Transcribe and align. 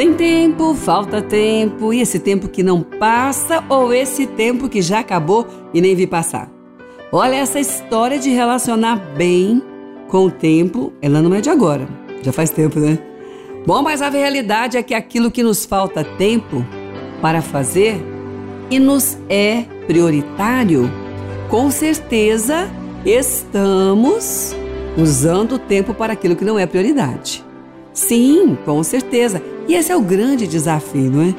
Tem 0.00 0.14
tempo, 0.14 0.74
falta 0.74 1.20
tempo, 1.20 1.92
e 1.92 2.00
esse 2.00 2.18
tempo 2.18 2.48
que 2.48 2.62
não 2.62 2.80
passa 2.80 3.62
ou 3.68 3.92
esse 3.92 4.26
tempo 4.26 4.66
que 4.66 4.80
já 4.80 5.00
acabou 5.00 5.46
e 5.74 5.80
nem 5.82 5.94
vi 5.94 6.06
passar. 6.06 6.50
Olha, 7.12 7.34
essa 7.34 7.60
história 7.60 8.18
de 8.18 8.30
relacionar 8.30 8.96
bem 9.14 9.62
com 10.08 10.24
o 10.24 10.30
tempo, 10.30 10.90
ela 11.02 11.20
não 11.20 11.34
é 11.34 11.42
de 11.42 11.50
agora, 11.50 11.86
já 12.22 12.32
faz 12.32 12.48
tempo, 12.48 12.80
né? 12.80 12.98
Bom, 13.66 13.82
mas 13.82 14.00
a 14.00 14.08
realidade 14.08 14.78
é 14.78 14.82
que 14.82 14.94
aquilo 14.94 15.30
que 15.30 15.42
nos 15.42 15.66
falta 15.66 16.02
tempo 16.02 16.64
para 17.20 17.42
fazer 17.42 18.02
e 18.70 18.78
nos 18.78 19.18
é 19.28 19.64
prioritário, 19.86 20.90
com 21.50 21.70
certeza 21.70 22.70
estamos 23.04 24.56
usando 24.96 25.56
o 25.56 25.58
tempo 25.58 25.92
para 25.92 26.14
aquilo 26.14 26.36
que 26.36 26.44
não 26.46 26.58
é 26.58 26.64
prioridade. 26.64 27.44
Sim, 27.92 28.56
com 28.64 28.82
certeza. 28.82 29.42
E 29.70 29.74
esse 29.76 29.92
é 29.92 29.96
o 29.96 30.02
grande 30.02 30.48
desafio, 30.48 31.12
não 31.12 31.22
é? 31.22 31.34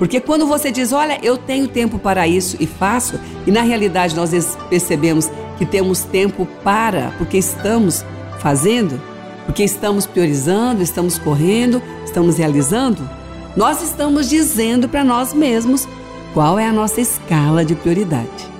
Porque 0.00 0.20
quando 0.20 0.48
você 0.48 0.68
diz, 0.68 0.92
olha, 0.92 1.16
eu 1.22 1.38
tenho 1.38 1.68
tempo 1.68 1.96
para 1.96 2.26
isso 2.26 2.56
e 2.58 2.66
faço, 2.66 3.20
e 3.46 3.52
na 3.52 3.62
realidade 3.62 4.16
nós 4.16 4.32
percebemos 4.68 5.30
que 5.56 5.64
temos 5.64 6.00
tempo 6.00 6.44
para, 6.64 7.12
porque 7.18 7.38
estamos 7.38 8.04
fazendo, 8.40 9.00
porque 9.46 9.62
estamos 9.62 10.06
priorizando, 10.06 10.82
estamos 10.82 11.18
correndo, 11.20 11.80
estamos 12.04 12.36
realizando, 12.36 13.08
nós 13.56 13.80
estamos 13.80 14.28
dizendo 14.28 14.88
para 14.88 15.04
nós 15.04 15.32
mesmos 15.32 15.86
qual 16.34 16.58
é 16.58 16.66
a 16.66 16.72
nossa 16.72 17.00
escala 17.00 17.64
de 17.64 17.76
prioridade. 17.76 18.50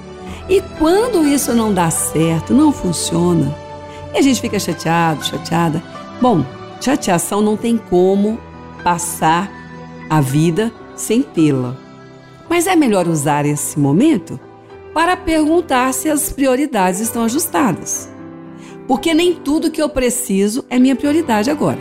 E 0.48 0.62
quando 0.78 1.26
isso 1.26 1.52
não 1.56 1.74
dá 1.74 1.90
certo, 1.90 2.54
não 2.54 2.70
funciona, 2.70 3.52
e 4.14 4.18
a 4.18 4.22
gente 4.22 4.40
fica 4.40 4.60
chateado, 4.60 5.24
chateada, 5.24 5.82
bom, 6.22 6.46
chateação 6.80 7.42
não 7.42 7.56
tem 7.56 7.76
como 7.76 8.38
passar 8.82 9.50
a 10.08 10.20
vida 10.20 10.72
sem 10.96 11.22
tê-la. 11.22 11.76
Mas 12.48 12.66
é 12.66 12.74
melhor 12.74 13.06
usar 13.06 13.44
esse 13.44 13.78
momento 13.78 14.40
para 14.94 15.16
perguntar 15.16 15.92
se 15.92 16.08
as 16.08 16.32
prioridades 16.32 17.00
estão 17.00 17.22
ajustadas. 17.24 18.08
Porque 18.86 19.12
nem 19.12 19.34
tudo 19.34 19.70
que 19.70 19.82
eu 19.82 19.88
preciso 19.88 20.64
é 20.70 20.78
minha 20.78 20.96
prioridade 20.96 21.50
agora. 21.50 21.78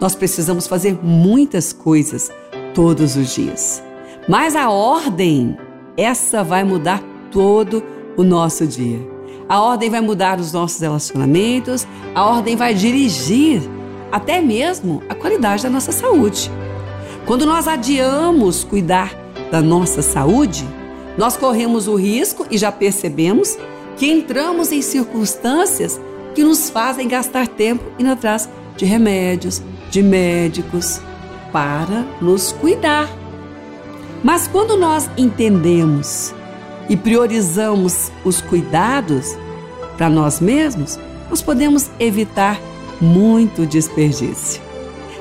Nós 0.00 0.14
precisamos 0.14 0.66
fazer 0.66 0.98
muitas 1.02 1.72
coisas 1.72 2.30
todos 2.72 3.16
os 3.16 3.34
dias. 3.34 3.82
Mas 4.28 4.54
a 4.54 4.70
ordem, 4.70 5.56
essa 5.96 6.44
vai 6.44 6.62
mudar 6.62 7.02
todo 7.30 7.82
o 8.16 8.22
nosso 8.22 8.66
dia. 8.66 9.00
A 9.48 9.60
ordem 9.60 9.90
vai 9.90 10.00
mudar 10.00 10.38
os 10.38 10.52
nossos 10.52 10.80
relacionamentos, 10.80 11.86
a 12.14 12.24
ordem 12.24 12.54
vai 12.54 12.72
dirigir 12.72 13.60
até 14.10 14.40
mesmo 14.40 15.02
a 15.08 15.14
qualidade 15.14 15.62
da 15.62 15.70
nossa 15.70 15.92
saúde. 15.92 16.50
Quando 17.26 17.46
nós 17.46 17.68
adiamos 17.68 18.64
cuidar 18.64 19.14
da 19.50 19.60
nossa 19.60 20.02
saúde, 20.02 20.66
nós 21.16 21.36
corremos 21.36 21.86
o 21.86 21.94
risco 21.94 22.46
e 22.50 22.56
já 22.56 22.72
percebemos 22.72 23.56
que 23.96 24.10
entramos 24.10 24.72
em 24.72 24.80
circunstâncias 24.80 26.00
que 26.34 26.42
nos 26.42 26.70
fazem 26.70 27.08
gastar 27.08 27.46
tempo 27.46 27.84
indo 27.98 28.10
atrás 28.10 28.48
de 28.76 28.84
remédios, 28.84 29.62
de 29.90 30.02
médicos, 30.02 31.00
para 31.52 32.06
nos 32.20 32.52
cuidar. 32.52 33.08
Mas 34.22 34.46
quando 34.46 34.76
nós 34.76 35.10
entendemos 35.16 36.34
e 36.88 36.96
priorizamos 36.96 38.10
os 38.24 38.40
cuidados 38.40 39.36
para 39.96 40.08
nós 40.08 40.40
mesmos, 40.40 40.98
nós 41.28 41.42
podemos 41.42 41.90
evitar 41.98 42.60
muito 43.00 43.64
desperdício. 43.64 44.60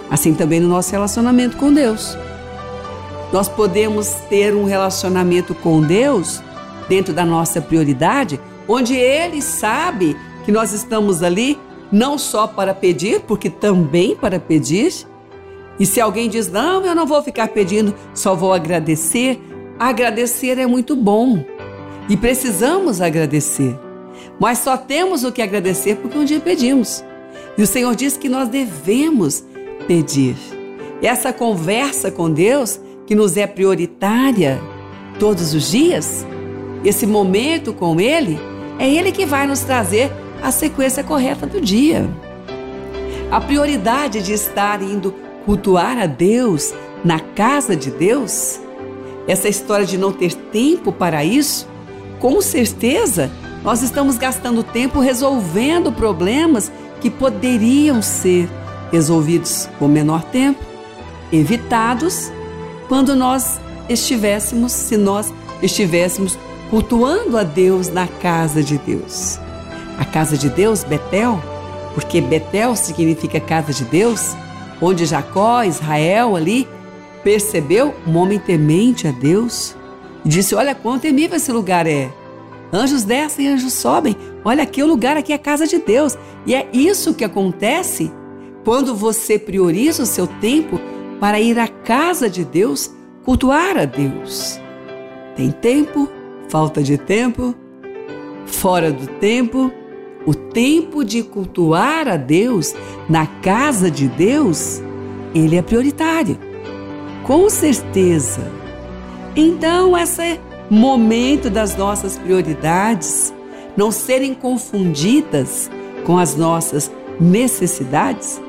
Assim 0.10 0.34
também 0.34 0.60
no 0.60 0.68
nosso 0.68 0.92
relacionamento 0.92 1.58
com 1.58 1.72
Deus. 1.72 2.18
Nós 3.32 3.48
podemos 3.48 4.08
ter 4.30 4.56
um 4.56 4.66
relacionamento 4.66 5.54
com 5.54 5.82
Deus 5.82 6.42
dentro 6.88 7.14
da 7.14 7.24
nossa 7.24 7.62
prioridade, 7.62 8.40
onde 8.68 8.96
Ele 8.96 9.42
sabe 9.42 10.18
que 10.44 10.52
nós 10.52 10.74
estamos 10.74 11.22
ali 11.22 11.60
não 11.92 12.18
só 12.18 12.48
para 12.48 12.74
pedir, 12.74 13.22
porque 13.22 13.50
também 13.50 14.16
para 14.16 14.40
pedir. 14.40 14.92
E 15.80 15.86
se 15.86 16.02
alguém 16.02 16.28
diz, 16.28 16.52
não, 16.52 16.86
eu 16.86 16.96
não 16.96 17.06
vou 17.06 17.22
ficar 17.22 17.48
pedindo, 17.50 17.94
só 18.14 18.36
vou 18.36 18.52
agradecer, 18.52 19.40
agradecer 19.78 20.58
é 20.58 20.66
muito 20.66 20.96
bom. 20.96 21.44
E 22.10 22.18
precisamos 22.18 23.00
agradecer. 23.00 23.78
Mas 24.40 24.60
só 24.60 24.76
temos 24.76 25.24
o 25.24 25.32
que 25.32 25.42
agradecer 25.42 25.96
porque 25.98 26.18
um 26.18 26.26
dia 26.26 26.40
pedimos. 26.40 27.04
E 27.58 27.62
o 27.62 27.68
Senhor 27.68 27.96
diz 27.96 28.18
que 28.18 28.30
nós 28.30 28.48
devemos 28.48 29.44
pedir. 29.88 30.36
Essa 31.02 31.32
conversa 31.32 32.12
com 32.12 32.32
Deus, 32.32 32.80
que 33.06 33.16
nos 33.16 33.38
é 33.38 33.48
prioritária 33.48 34.62
todos 35.18 35.54
os 35.54 35.72
dias, 35.72 36.26
esse 36.84 37.06
momento 37.06 37.74
com 37.74 38.00
Ele, 38.00 38.40
é 38.78 38.90
Ele 38.90 39.12
que 39.12 39.26
vai 39.26 39.46
nos 39.48 39.62
trazer 39.62 40.12
a 40.42 40.52
sequência 40.52 41.04
correta 41.04 41.46
do 41.46 41.60
dia. 41.60 42.10
A 43.32 43.42
prioridade 43.42 44.22
de 44.22 44.34
estar 44.34 44.82
indo 44.82 45.14
cultuar 45.46 45.98
a 45.98 46.06
Deus 46.06 46.74
na 47.04 47.20
casa 47.20 47.76
de 47.76 47.92
Deus, 47.92 48.60
essa 49.28 49.48
história 49.48 49.86
de 49.86 49.98
não 49.98 50.12
ter 50.12 50.34
tempo 50.34 50.92
para 50.92 51.24
isso, 51.24 51.68
com 52.20 52.42
certeza 52.42 53.32
nós 53.64 53.82
estamos 53.82 54.18
gastando 54.18 54.64
tempo 54.64 55.00
resolvendo 55.00 55.92
problemas 55.92 56.72
que 57.00 57.10
poderiam 57.10 58.02
ser 58.02 58.50
resolvidos 58.92 59.70
com 59.78 59.88
menor 59.88 60.24
tempo, 60.24 60.64
evitados, 61.32 62.32
quando 62.88 63.16
nós 63.16 63.60
estivéssemos, 63.88 64.72
se 64.72 64.98
nós 64.98 65.34
estivéssemos 65.62 66.38
cultuando 66.70 67.38
a 67.38 67.44
Deus 67.44 67.90
na 67.90 68.08
casa 68.08 68.64
de 68.64 68.78
Deus. 68.78 69.40
A 69.98 70.06
casa 70.06 70.38
de 70.38 70.50
Deus, 70.50 70.84
Betel, 70.84 71.42
porque 71.94 72.22
Betel 72.22 72.76
significa 72.76 73.40
casa 73.40 73.74
de 73.74 73.84
Deus, 73.86 74.36
onde 74.82 75.06
Jacó, 75.06 75.64
Israel 75.64 76.36
ali, 76.36 76.68
percebeu 77.24 77.94
um 78.08 78.18
homem 78.18 78.40
temente 78.40 79.08
a 79.08 79.12
Deus 79.12 79.76
e 80.24 80.30
disse: 80.30 80.56
Olha 80.56 80.74
quão 80.74 81.00
temível 81.00 81.38
esse 81.38 81.52
lugar 81.52 81.86
é. 81.86 82.10
Anjos 82.72 83.04
descem, 83.04 83.48
anjos 83.48 83.74
sobem. 83.74 84.16
Olha 84.44 84.64
aqui 84.64 84.84
o 84.84 84.88
lugar, 84.88 85.18
aqui 85.18 85.32
é 85.32 85.36
a 85.36 85.40
casa 85.40 85.66
de 85.66 85.80
Deus. 85.80 86.18
E 86.46 86.54
é 86.54 86.70
isso 86.72 87.14
que 87.14 87.24
acontece 87.24 88.12
quando 88.64 88.94
você 88.94 89.40
prioriza 89.40 90.04
o 90.04 90.06
seu 90.06 90.28
tempo 90.28 90.80
para 91.20 91.40
ir 91.40 91.58
à 91.58 91.68
casa 91.68 92.30
de 92.30 92.46
Deus, 92.46 92.94
cultuar 93.26 93.78
a 93.78 93.86
Deus. 93.86 94.60
Tem 95.36 95.52
tempo, 95.52 96.08
falta 96.48 96.82
de 96.84 96.98
tempo, 96.98 97.56
fora 98.46 98.92
do 98.92 99.08
tempo, 99.08 99.72
o 100.26 100.34
tempo 100.34 101.04
de 101.04 101.24
cultuar 101.24 102.08
a 102.08 102.18
Deus 102.18 102.76
na 103.10 103.26
casa 103.26 103.90
de 103.90 104.08
Deus, 104.08 104.82
ele 105.34 105.56
é 105.56 105.62
prioritário. 105.62 106.38
Com 107.24 107.50
certeza. 107.50 108.42
Então, 109.36 109.96
essa 109.96 110.24
é 110.24 110.40
momento 110.70 111.50
das 111.50 111.76
nossas 111.76 112.18
prioridades 112.18 113.34
não 113.76 113.92
serem 113.92 114.34
confundidas 114.34 115.70
com 116.06 116.18
as 116.18 116.36
nossas 116.36 116.92
necessidades? 117.20 118.42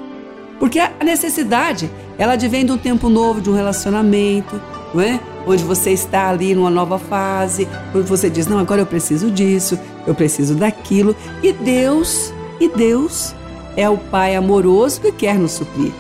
Porque 0.59 0.79
a 0.79 0.93
necessidade, 1.03 1.91
ela 2.19 2.35
advém 2.35 2.67
de 2.67 2.73
um 2.73 2.79
tempo 2.79 3.09
novo, 3.09 3.41
de 3.41 3.49
um 3.49 3.55
relacionamento, 3.55 4.61
não 4.93 5.01
é? 5.01 5.19
Onde 5.47 5.65
você 5.65 5.91
está 5.91 6.29
ali 6.29 6.55
numa 6.55 6.71
nova 6.71 6.99
fase, 6.99 7.67
onde 7.95 8.07
você 8.07 8.29
diz: 8.29 8.47
"Não, 8.47 8.59
agora 8.59 8.83
eu 8.83 8.87
preciso 8.87 9.31
disso, 9.31 9.79
eu 10.07 10.15
preciso 10.15 10.55
daquilo", 10.55 11.17
e 11.43 11.51
Deus, 11.51 12.31
e 12.61 12.69
Deus 12.69 13.35
é 13.75 13.89
o 13.89 13.97
Pai 13.97 14.37
amoroso 14.37 15.01
que 15.01 15.13
quer 15.13 15.39
nos 15.39 15.53
suprir. 15.53 15.93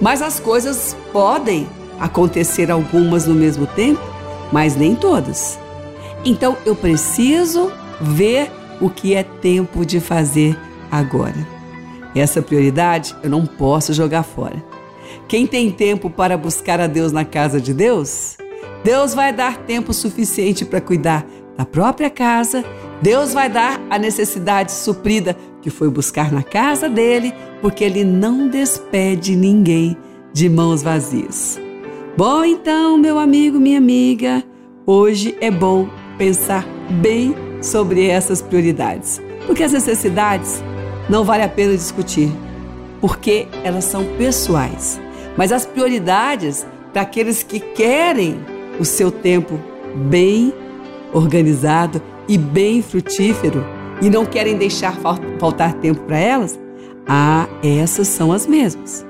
Mas 0.00 0.22
as 0.22 0.38
coisas 0.38 0.96
podem 1.12 1.66
acontecer 1.98 2.70
algumas 2.70 3.26
no 3.26 3.34
mesmo 3.34 3.66
tempo 3.66 4.00
mas 4.52 4.76
nem 4.76 4.94
todas. 4.94 5.58
Então 6.24 6.56
eu 6.64 6.74
preciso 6.74 7.70
ver 8.00 8.50
o 8.80 8.88
que 8.88 9.14
é 9.14 9.22
tempo 9.22 9.84
de 9.84 10.00
fazer 10.00 10.58
agora. 10.90 11.46
Essa 12.14 12.42
prioridade 12.42 13.14
eu 13.22 13.30
não 13.30 13.46
posso 13.46 13.92
jogar 13.92 14.22
fora. 14.22 14.62
Quem 15.26 15.46
tem 15.46 15.70
tempo 15.70 16.10
para 16.10 16.36
buscar 16.36 16.80
a 16.80 16.86
Deus 16.86 17.12
na 17.12 17.24
casa 17.24 17.60
de 17.60 17.72
Deus, 17.74 18.36
Deus 18.82 19.14
vai 19.14 19.32
dar 19.32 19.58
tempo 19.58 19.92
suficiente 19.92 20.64
para 20.64 20.80
cuidar 20.80 21.26
da 21.56 21.64
própria 21.64 22.08
casa, 22.08 22.64
Deus 23.02 23.32
vai 23.32 23.48
dar 23.48 23.80
a 23.90 23.98
necessidade 23.98 24.70
suprida 24.70 25.36
que 25.60 25.70
foi 25.70 25.90
buscar 25.90 26.32
na 26.32 26.42
casa 26.42 26.88
dele, 26.88 27.34
porque 27.60 27.82
ele 27.82 28.04
não 28.04 28.48
despede 28.48 29.34
ninguém 29.34 29.96
de 30.32 30.48
mãos 30.48 30.82
vazias. 30.82 31.58
Bom, 32.18 32.44
então, 32.44 32.98
meu 32.98 33.16
amigo, 33.16 33.60
minha 33.60 33.78
amiga, 33.78 34.42
hoje 34.84 35.38
é 35.40 35.52
bom 35.52 35.88
pensar 36.18 36.66
bem 37.00 37.32
sobre 37.62 38.08
essas 38.08 38.42
prioridades, 38.42 39.22
porque 39.46 39.62
as 39.62 39.70
necessidades 39.70 40.60
não 41.08 41.22
vale 41.22 41.44
a 41.44 41.48
pena 41.48 41.76
discutir, 41.76 42.28
porque 43.00 43.46
elas 43.62 43.84
são 43.84 44.04
pessoais. 44.16 45.00
Mas 45.36 45.52
as 45.52 45.64
prioridades 45.64 46.66
para 46.92 47.02
aqueles 47.02 47.44
que 47.44 47.60
querem 47.60 48.40
o 48.80 48.84
seu 48.84 49.12
tempo 49.12 49.56
bem 50.10 50.52
organizado 51.12 52.02
e 52.26 52.36
bem 52.36 52.82
frutífero 52.82 53.64
e 54.02 54.10
não 54.10 54.26
querem 54.26 54.56
deixar 54.56 54.98
faltar 55.38 55.74
tempo 55.74 56.00
para 56.00 56.18
elas, 56.18 56.58
ah, 57.06 57.46
essas 57.62 58.08
são 58.08 58.32
as 58.32 58.44
mesmas. 58.44 59.06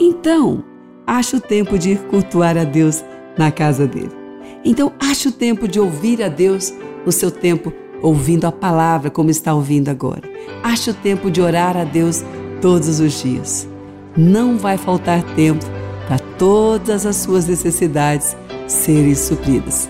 Então, 0.00 0.64
acha 1.08 1.38
o 1.38 1.40
tempo 1.40 1.78
de 1.78 1.92
ir 1.92 1.98
cultuar 2.10 2.58
a 2.58 2.64
Deus 2.64 3.02
na 3.36 3.50
casa 3.50 3.86
dele. 3.86 4.12
Então, 4.62 4.92
acha 5.00 5.30
o 5.30 5.32
tempo 5.32 5.66
de 5.66 5.80
ouvir 5.80 6.22
a 6.22 6.28
Deus 6.28 6.72
no 7.06 7.10
seu 7.10 7.30
tempo 7.30 7.72
ouvindo 8.02 8.44
a 8.44 8.52
palavra 8.52 9.10
como 9.10 9.30
está 9.30 9.54
ouvindo 9.54 9.88
agora. 9.88 10.22
Acha 10.62 10.90
o 10.90 10.94
tempo 10.94 11.30
de 11.30 11.40
orar 11.40 11.76
a 11.76 11.84
Deus 11.84 12.22
todos 12.60 13.00
os 13.00 13.22
dias. 13.22 13.66
Não 14.14 14.58
vai 14.58 14.76
faltar 14.76 15.22
tempo 15.34 15.64
para 16.06 16.18
todas 16.18 17.06
as 17.06 17.16
suas 17.16 17.46
necessidades 17.46 18.36
serem 18.66 19.14
supridas. 19.14 19.88